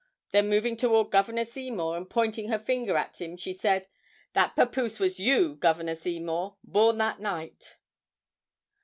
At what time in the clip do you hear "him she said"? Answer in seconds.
3.21-3.87